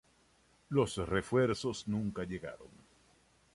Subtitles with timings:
[0.69, 2.69] Los refuerzos nunca llegaron.